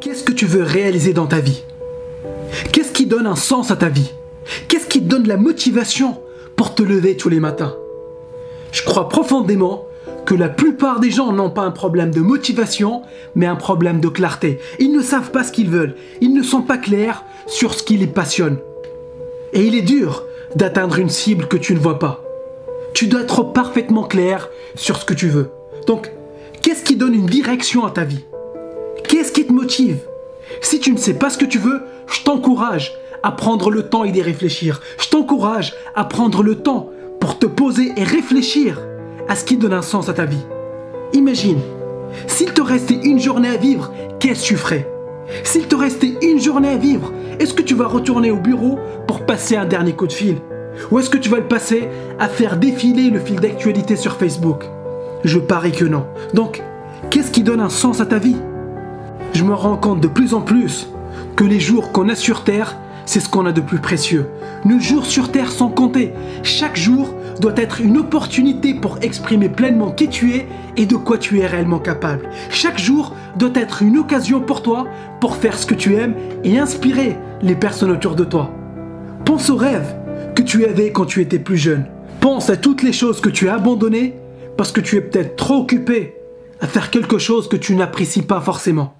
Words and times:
Qu'est-ce 0.00 0.22
que 0.22 0.32
tu 0.32 0.46
veux 0.46 0.62
réaliser 0.62 1.12
dans 1.12 1.26
ta 1.26 1.40
vie? 1.40 1.64
Qu'est-ce 2.72 2.92
qui 2.92 3.06
donne 3.06 3.26
un 3.26 3.34
sens 3.34 3.72
à 3.72 3.76
ta 3.76 3.88
vie? 3.88 4.12
Qu'est-ce 4.68 4.86
qui 4.86 5.00
te 5.00 5.08
donne 5.08 5.26
la 5.26 5.36
motivation 5.36 6.20
pour 6.54 6.76
te 6.76 6.84
lever 6.84 7.16
tous 7.16 7.28
les 7.28 7.40
matins? 7.40 7.74
Je 8.70 8.84
crois 8.84 9.08
profondément 9.08 9.86
que 10.24 10.36
la 10.36 10.48
plupart 10.48 11.00
des 11.00 11.10
gens 11.10 11.32
n'ont 11.32 11.50
pas 11.50 11.62
un 11.62 11.72
problème 11.72 12.12
de 12.12 12.20
motivation, 12.20 13.02
mais 13.34 13.46
un 13.46 13.56
problème 13.56 13.98
de 13.98 14.08
clarté. 14.08 14.60
Ils 14.78 14.92
ne 14.92 15.02
savent 15.02 15.32
pas 15.32 15.42
ce 15.42 15.50
qu'ils 15.50 15.70
veulent, 15.70 15.96
ils 16.20 16.32
ne 16.32 16.44
sont 16.44 16.62
pas 16.62 16.78
clairs 16.78 17.24
sur 17.48 17.74
ce 17.74 17.82
qui 17.82 17.96
les 17.96 18.06
passionne. 18.06 18.58
Et 19.52 19.66
il 19.66 19.74
est 19.74 19.82
dur 19.82 20.22
d'atteindre 20.54 21.00
une 21.00 21.10
cible 21.10 21.48
que 21.48 21.56
tu 21.56 21.74
ne 21.74 21.80
vois 21.80 21.98
pas. 21.98 22.22
Tu 22.94 23.08
dois 23.08 23.22
être 23.22 23.42
parfaitement 23.42 24.04
clair 24.04 24.48
sur 24.76 24.96
ce 24.96 25.04
que 25.04 25.14
tu 25.14 25.28
veux. 25.28 25.50
Donc, 25.88 26.12
qu'est-ce 26.62 26.84
qui 26.84 26.94
donne 26.94 27.14
une 27.14 27.26
direction 27.26 27.84
à 27.84 27.90
ta 27.90 28.04
vie? 28.04 28.24
Si 29.68 30.80
tu 30.80 30.92
ne 30.92 30.98
sais 30.98 31.14
pas 31.14 31.30
ce 31.30 31.38
que 31.38 31.44
tu 31.44 31.58
veux, 31.58 31.82
je 32.06 32.22
t'encourage 32.22 32.94
à 33.22 33.32
prendre 33.32 33.70
le 33.70 33.82
temps 33.82 34.04
et 34.04 34.12
d'y 34.12 34.22
réfléchir. 34.22 34.80
Je 34.98 35.08
t'encourage 35.08 35.74
à 35.94 36.04
prendre 36.04 36.42
le 36.42 36.56
temps 36.56 36.90
pour 37.20 37.38
te 37.38 37.46
poser 37.46 37.92
et 37.96 38.04
réfléchir 38.04 38.80
à 39.28 39.36
ce 39.36 39.44
qui 39.44 39.56
donne 39.56 39.72
un 39.72 39.82
sens 39.82 40.08
à 40.08 40.14
ta 40.14 40.24
vie. 40.24 40.44
Imagine, 41.12 41.60
s'il 42.26 42.52
te 42.52 42.62
restait 42.62 43.00
une 43.02 43.20
journée 43.20 43.48
à 43.48 43.56
vivre, 43.56 43.92
qu'est-ce 44.20 44.42
que 44.42 44.46
tu 44.46 44.56
ferais? 44.56 44.88
S'il 45.44 45.66
te 45.66 45.76
restait 45.76 46.16
une 46.22 46.40
journée 46.40 46.70
à 46.70 46.76
vivre, 46.76 47.12
est-ce 47.38 47.52
que 47.52 47.62
tu 47.62 47.74
vas 47.74 47.86
retourner 47.86 48.30
au 48.30 48.38
bureau 48.38 48.78
pour 49.06 49.26
passer 49.26 49.56
un 49.56 49.66
dernier 49.66 49.92
coup 49.92 50.06
de 50.06 50.12
fil? 50.12 50.36
Ou 50.90 50.98
est-ce 50.98 51.10
que 51.10 51.18
tu 51.18 51.28
vas 51.28 51.38
le 51.38 51.48
passer 51.48 51.88
à 52.18 52.28
faire 52.28 52.56
défiler 52.56 53.10
le 53.10 53.20
fil 53.20 53.40
d'actualité 53.40 53.96
sur 53.96 54.16
Facebook? 54.16 54.64
Je 55.24 55.38
parie 55.38 55.72
que 55.72 55.84
non. 55.84 56.06
Donc, 56.32 56.62
qu'est-ce 57.10 57.30
qui 57.30 57.42
donne 57.42 57.60
un 57.60 57.68
sens 57.68 58.00
à 58.00 58.06
ta 58.06 58.18
vie? 58.18 58.36
Je 59.32 59.44
me 59.44 59.54
rends 59.54 59.76
compte 59.76 60.00
de 60.00 60.08
plus 60.08 60.34
en 60.34 60.40
plus 60.40 60.88
que 61.36 61.44
les 61.44 61.60
jours 61.60 61.92
qu'on 61.92 62.08
a 62.08 62.14
sur 62.14 62.44
Terre, 62.44 62.76
c'est 63.06 63.20
ce 63.20 63.28
qu'on 63.28 63.46
a 63.46 63.52
de 63.52 63.60
plus 63.60 63.78
précieux. 63.78 64.26
Nos 64.64 64.80
jours 64.80 65.06
sur 65.06 65.30
Terre 65.30 65.50
sont 65.50 65.68
comptés. 65.68 66.12
Chaque 66.42 66.76
jour 66.76 67.14
doit 67.40 67.54
être 67.56 67.80
une 67.80 67.98
opportunité 67.98 68.74
pour 68.74 68.98
exprimer 69.00 69.48
pleinement 69.48 69.92
qui 69.92 70.08
tu 70.08 70.34
es 70.34 70.46
et 70.76 70.86
de 70.86 70.96
quoi 70.96 71.18
tu 71.18 71.40
es 71.40 71.46
réellement 71.46 71.78
capable. 71.78 72.28
Chaque 72.50 72.78
jour 72.78 73.14
doit 73.36 73.52
être 73.54 73.82
une 73.82 73.98
occasion 73.98 74.40
pour 74.40 74.62
toi 74.62 74.86
pour 75.20 75.36
faire 75.36 75.56
ce 75.56 75.66
que 75.66 75.74
tu 75.74 75.94
aimes 75.94 76.14
et 76.42 76.58
inspirer 76.58 77.16
les 77.40 77.54
personnes 77.54 77.92
autour 77.92 78.16
de 78.16 78.24
toi. 78.24 78.50
Pense 79.24 79.50
aux 79.50 79.56
rêves 79.56 79.94
que 80.34 80.42
tu 80.42 80.64
avais 80.64 80.90
quand 80.90 81.06
tu 81.06 81.22
étais 81.22 81.38
plus 81.38 81.56
jeune. 81.56 81.86
Pense 82.20 82.50
à 82.50 82.56
toutes 82.56 82.82
les 82.82 82.92
choses 82.92 83.20
que 83.20 83.28
tu 83.28 83.48
as 83.48 83.54
abandonnées 83.54 84.16
parce 84.56 84.72
que 84.72 84.80
tu 84.80 84.96
es 84.96 85.00
peut-être 85.00 85.36
trop 85.36 85.58
occupé 85.60 86.14
à 86.60 86.66
faire 86.66 86.90
quelque 86.90 87.18
chose 87.18 87.48
que 87.48 87.56
tu 87.56 87.76
n'apprécies 87.76 88.22
pas 88.22 88.40
forcément. 88.40 88.94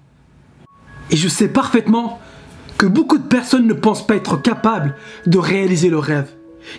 Et 1.11 1.17
je 1.17 1.27
sais 1.27 1.47
parfaitement 1.47 2.19
que 2.77 2.85
beaucoup 2.85 3.17
de 3.17 3.27
personnes 3.27 3.67
ne 3.67 3.73
pensent 3.73 4.05
pas 4.05 4.15
être 4.15 4.41
capables 4.41 4.95
de 5.25 5.37
réaliser 5.37 5.89
le 5.89 5.99
rêve. 5.99 6.29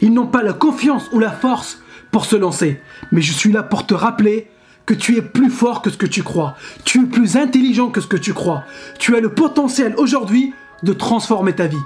Ils 0.01 0.13
n'ont 0.13 0.27
pas 0.27 0.43
la 0.43 0.53
confiance 0.53 1.09
ou 1.13 1.19
la 1.19 1.31
force 1.31 1.83
pour 2.11 2.25
se 2.25 2.37
lancer. 2.37 2.81
Mais 3.13 3.23
je 3.23 3.33
suis 3.33 3.53
là 3.53 3.63
pour 3.63 3.87
te 3.87 3.95
rappeler 3.95 4.49
que 4.87 4.95
tu 4.95 5.17
es 5.17 5.23
plus 5.23 5.51
fort 5.51 5.83
que 5.83 5.91
ce 5.91 5.97
que 5.97 6.07
tu 6.07 6.23
crois. 6.23 6.57
Tu 6.85 7.03
es 7.03 7.07
plus 7.07 7.37
intelligent 7.37 7.91
que 7.91 8.01
ce 8.01 8.07
que 8.07 8.17
tu 8.17 8.33
crois. 8.33 8.65
Tu 8.99 9.15
as 9.17 9.21
le 9.21 9.33
potentiel 9.33 9.95
aujourd'hui 9.97 10.55
de 10.83 10.93
transformer 10.93 11.53
ta 11.53 11.67
vie. 11.67 11.77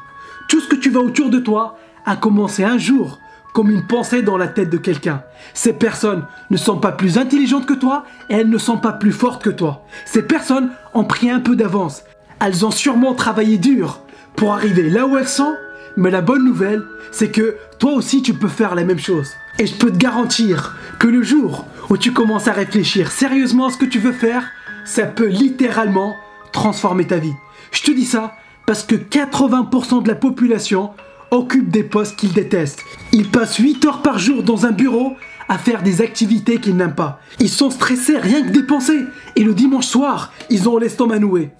Tout 0.48 0.60
ce 0.60 0.68
que 0.68 0.76
tu 0.76 0.90
vois 0.90 1.02
autour 1.02 1.30
de 1.30 1.38
toi 1.38 1.76
a 2.06 2.16
commencé 2.16 2.62
un 2.64 2.78
jour 2.78 3.18
comme 3.52 3.70
une 3.70 3.86
pensée 3.86 4.22
dans 4.22 4.36
la 4.36 4.48
tête 4.48 4.68
de 4.68 4.78
quelqu'un. 4.78 5.22
Ces 5.54 5.72
personnes 5.72 6.24
ne 6.50 6.56
sont 6.56 6.78
pas 6.78 6.92
plus 6.92 7.18
intelligentes 7.18 7.66
que 7.66 7.74
toi 7.74 8.04
et 8.28 8.34
elles 8.34 8.50
ne 8.50 8.58
sont 8.58 8.78
pas 8.78 8.92
plus 8.92 9.12
fortes 9.12 9.42
que 9.42 9.50
toi. 9.50 9.84
Ces 10.06 10.22
personnes 10.22 10.70
ont 10.92 11.04
pris 11.04 11.30
un 11.30 11.40
peu 11.40 11.54
d'avance. 11.54 12.02
Elles 12.44 12.66
ont 12.66 12.70
sûrement 12.70 13.14
travaillé 13.14 13.56
dur 13.56 14.00
pour 14.36 14.52
arriver 14.52 14.90
là 14.90 15.06
où 15.06 15.16
elles 15.16 15.26
sont 15.26 15.54
mais 15.96 16.10
la 16.10 16.20
bonne 16.20 16.44
nouvelle, 16.44 16.82
c'est 17.10 17.30
que 17.30 17.56
toi 17.78 17.92
aussi 17.92 18.20
tu 18.20 18.34
peux 18.34 18.48
faire 18.48 18.74
la 18.74 18.84
même 18.84 18.98
chose. 18.98 19.30
Et 19.58 19.66
je 19.66 19.74
peux 19.74 19.90
te 19.90 19.96
garantir 19.96 20.76
que 20.98 21.06
le 21.06 21.22
jour 21.22 21.64
où 21.88 21.96
tu 21.96 22.12
commences 22.12 22.48
à 22.48 22.52
réfléchir 22.52 23.12
sérieusement 23.12 23.68
à 23.68 23.70
ce 23.70 23.78
que 23.78 23.84
tu 23.84 23.98
veux 23.98 24.12
faire, 24.12 24.44
ça 24.84 25.06
peut 25.06 25.28
littéralement 25.28 26.16
transformer 26.52 27.06
ta 27.06 27.18
vie. 27.18 27.32
Je 27.72 27.82
te 27.82 27.92
dis 27.92 28.04
ça 28.04 28.34
parce 28.66 28.82
que 28.82 28.96
80% 28.96 30.02
de 30.02 30.08
la 30.08 30.14
population 30.14 30.90
occupe 31.30 31.70
des 31.70 31.84
postes 31.84 32.16
qu'ils 32.16 32.32
détestent. 32.32 32.82
Ils 33.12 33.30
passent 33.30 33.56
8 33.56 33.84
heures 33.86 34.02
par 34.02 34.18
jour 34.18 34.42
dans 34.42 34.66
un 34.66 34.72
bureau 34.72 35.14
à 35.48 35.58
faire 35.58 35.82
des 35.82 36.02
activités 36.02 36.58
qu'ils 36.58 36.76
n'aiment 36.76 36.94
pas. 36.94 37.20
Ils 37.38 37.48
sont 37.48 37.70
stressés 37.70 38.18
rien 38.18 38.42
que 38.42 38.50
dépenser. 38.50 39.00
Et 39.36 39.44
le 39.44 39.54
dimanche 39.54 39.86
soir, 39.86 40.32
ils 40.50 40.68
ont 40.68 40.76
l'estomac 40.76 41.20
noué. 41.20 41.52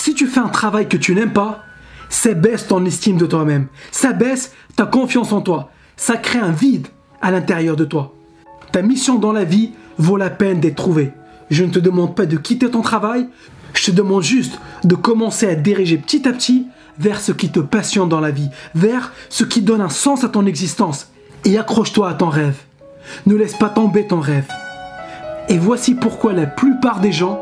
Si 0.00 0.14
tu 0.14 0.26
fais 0.26 0.40
un 0.40 0.48
travail 0.48 0.88
que 0.88 0.96
tu 0.96 1.14
n'aimes 1.14 1.34
pas, 1.34 1.62
ça 2.08 2.32
baisse 2.32 2.66
ton 2.66 2.86
estime 2.86 3.18
de 3.18 3.26
toi-même, 3.26 3.66
ça 3.90 4.14
baisse 4.14 4.54
ta 4.74 4.86
confiance 4.86 5.30
en 5.30 5.42
toi, 5.42 5.72
ça 5.98 6.16
crée 6.16 6.38
un 6.38 6.52
vide 6.52 6.86
à 7.20 7.30
l'intérieur 7.30 7.76
de 7.76 7.84
toi. 7.84 8.14
Ta 8.72 8.80
mission 8.80 9.18
dans 9.18 9.34
la 9.34 9.44
vie 9.44 9.72
vaut 9.98 10.16
la 10.16 10.30
peine 10.30 10.58
d'être 10.58 10.76
trouvée. 10.76 11.12
Je 11.50 11.64
ne 11.64 11.70
te 11.70 11.78
demande 11.78 12.16
pas 12.16 12.24
de 12.24 12.38
quitter 12.38 12.70
ton 12.70 12.80
travail, 12.80 13.28
je 13.74 13.84
te 13.84 13.90
demande 13.90 14.22
juste 14.22 14.58
de 14.84 14.94
commencer 14.94 15.46
à 15.46 15.54
diriger 15.54 15.98
petit 15.98 16.26
à 16.26 16.32
petit 16.32 16.66
vers 16.98 17.20
ce 17.20 17.32
qui 17.32 17.52
te 17.52 17.60
passionne 17.60 18.08
dans 18.08 18.20
la 18.20 18.30
vie, 18.30 18.48
vers 18.74 19.12
ce 19.28 19.44
qui 19.44 19.60
donne 19.60 19.82
un 19.82 19.90
sens 19.90 20.24
à 20.24 20.30
ton 20.30 20.46
existence. 20.46 21.08
Et 21.44 21.58
accroche-toi 21.58 22.08
à 22.08 22.14
ton 22.14 22.30
rêve. 22.30 22.56
Ne 23.26 23.34
laisse 23.34 23.54
pas 23.54 23.68
tomber 23.68 24.06
ton 24.06 24.20
rêve. 24.20 24.48
Et 25.50 25.58
voici 25.58 25.94
pourquoi 25.94 26.32
la 26.32 26.46
plupart 26.46 27.00
des 27.00 27.12
gens 27.12 27.38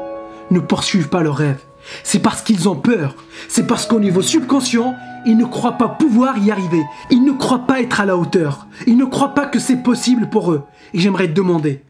ne 0.51 0.59
poursuivent 0.59 1.09
pas 1.09 1.23
leur 1.23 1.37
rêve. 1.37 1.59
C'est 2.03 2.19
parce 2.21 2.43
qu'ils 2.43 2.69
ont 2.69 2.77
peur. 2.77 3.15
C'est 3.49 3.67
parce 3.67 3.87
qu'au 3.87 4.01
niveau 4.01 4.23
subconscient, 4.23 4.95
ils 5.27 5.37
ne 5.37 5.45
croient 5.45 5.79
pas 5.79 5.89
pouvoir 5.89 6.39
y 6.39 6.51
arriver. 6.51 6.83
Ils 7.11 7.25
ne 7.25 7.33
croient 7.33 7.67
pas 7.67 7.81
être 7.81 8.01
à 8.01 8.07
la 8.07 8.17
hauteur. 8.17 8.67
Ils 8.87 8.97
ne 8.97 9.05
croient 9.05 9.35
pas 9.35 9.47
que 9.47 9.59
c'est 9.59 9.83
possible 9.83 10.29
pour 10.29 10.53
eux. 10.53 10.63
Et 10.95 11.01
j'aimerais 11.01 11.29
te 11.29 11.33
demander, 11.33 11.83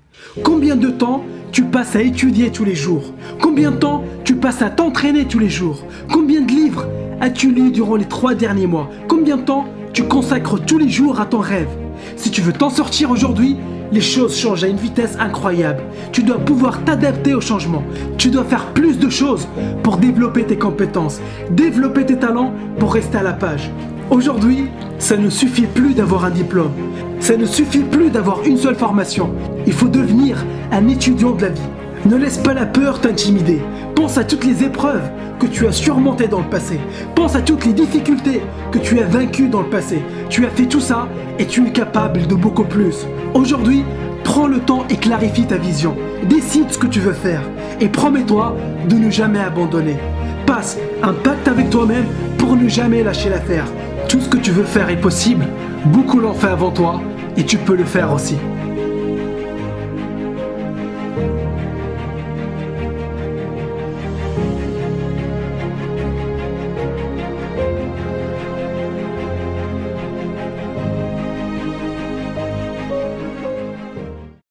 combien 0.43 0.77
de 0.77 0.89
temps 0.89 1.25
tu 1.53 1.65
passes 1.65 1.97
à 1.97 2.03
étudier 2.03 2.51
tous 2.51 2.65
les 2.65 2.75
jours? 2.75 3.15
Combien 3.41 3.71
de 3.71 3.77
temps 3.77 4.05
tu 4.25 4.37
passes 4.37 4.63
à 4.63 4.71
t'entraîner 4.71 5.27
tous 5.27 5.39
les 5.39 5.49
jours? 5.49 5.85
Combien 6.13 6.43
de 6.43 6.51
livres 6.51 6.87
as-tu 7.21 7.53
lu 7.53 7.71
durant 7.71 7.97
les 7.97 8.05
trois 8.05 8.35
derniers 8.35 8.67
mois? 8.67 8.91
Combien 9.09 9.37
de 9.37 9.43
temps 9.43 9.67
tu 9.93 10.05
consacres 10.05 10.61
tous 10.65 10.79
les 10.79 10.89
jours 10.89 11.21
à 11.21 11.27
ton 11.27 11.41
rêve? 11.41 11.69
Si 12.17 12.31
tu 12.31 12.41
veux 12.41 12.53
t'en 12.53 12.71
sortir 12.71 13.11
aujourd'hui, 13.11 13.57
les 13.93 14.01
choses 14.01 14.37
changent 14.37 14.65
à 14.65 14.69
une 14.69 14.77
vitesse 14.77 15.17
incroyable. 15.19 15.83
Tu 16.13 16.23
dois 16.23 16.39
pouvoir 16.39 16.85
t'adapter 16.85 17.35
au 17.35 17.41
changement. 17.41 17.83
Tu 18.17 18.31
dois 18.31 18.45
faire 18.45 18.67
plus 18.73 18.99
de 18.99 19.09
choses 19.09 19.49
pour 19.83 19.97
développer 19.97 20.45
tes 20.45 20.59
compétences, 20.59 21.21
développer 21.51 22.07
tes 22.07 22.19
talents 22.19 22.53
pour 22.79 22.95
rester 22.95 23.19
à 23.19 23.23
la 23.23 23.33
page. 23.33 23.71
Aujourd'hui, 24.11 24.69
ça 24.99 25.17
ne 25.17 25.31
suffit 25.31 25.67
plus 25.67 25.95
d'avoir 25.95 26.25
un 26.25 26.31
diplôme. 26.31 26.73
Ça 27.21 27.37
ne 27.37 27.47
suffit 27.47 27.83
plus 27.83 28.11
d'avoir 28.11 28.43
une 28.45 28.57
seule 28.57 28.77
formation. 28.77 29.35
Il 29.67 29.73
faut 29.73 29.89
devenir 29.89 30.45
un 30.73 30.89
étudiant 30.89 31.33
de 31.33 31.43
la 31.43 31.49
vie. 31.51 31.61
Ne 32.09 32.17
laisse 32.17 32.39
pas 32.39 32.55
la 32.55 32.65
peur 32.65 33.03
t'intimider. 33.03 33.61
Pense 33.95 34.17
à 34.17 34.25
toutes 34.25 34.47
les 34.47 34.65
épreuves 34.65 35.11
que 35.39 35.47
tu 35.47 35.67
as 35.67 35.73
surmontées 35.73 36.27
dans 36.27 36.39
le 36.39 36.49
passé. 36.49 36.81
Pense 37.15 37.37
à 37.37 37.43
toutes 37.43 37.67
les 37.67 37.75
difficultés 37.75 38.41
que 38.73 38.79
tu 38.79 38.99
as 39.01 39.05
vaincues 39.05 39.49
dans 39.49 39.61
le 39.61 39.69
passé. 39.69 40.01
Tu 40.31 40.47
as 40.47 40.49
fait 40.49 40.65
tout 40.65 40.81
ça 40.81 41.07
et 41.39 41.45
tu 41.45 41.67
es 41.67 41.71
capable 41.71 42.27
de 42.27 42.35
beaucoup 42.35 42.65
plus. 42.65 43.07
Aujourd'hui, 43.35 43.85
prends 44.25 44.47
le 44.47 44.61
temps 44.61 44.87
et 44.89 44.97
clarifie 44.97 45.45
ta 45.45 45.59
vision. 45.59 45.97
Décide 46.23 46.71
ce 46.71 46.79
que 46.79 46.87
tu 46.87 47.01
veux 47.01 47.13
faire 47.13 47.43
et 47.79 47.89
promets-toi 47.91 48.57
de 48.89 48.95
ne 48.95 49.11
jamais 49.11 49.41
abandonner. 49.41 49.99
Passe 50.47 50.79
un 51.03 51.13
pacte 51.13 51.47
avec 51.47 51.69
toi-même 51.69 52.07
pour 52.39 52.57
ne 52.57 52.69
jamais 52.69 53.03
lâcher 53.03 53.29
l'affaire. 53.29 53.67
Tout 54.09 54.21
ce 54.23 54.31
que 54.31 54.39
tu 54.39 54.51
veux 54.51 54.65
faire 54.65 54.89
est 54.89 54.97
possible. 54.97 55.47
Beaucoup 55.85 56.21
l'ont 56.21 56.33
fait 56.33 56.49
avant 56.49 56.71
toi 56.71 57.03
et 57.37 57.45
tu 57.45 57.59
peux 57.59 57.77
le 57.77 57.85
faire 57.85 58.15
aussi. 58.15 58.37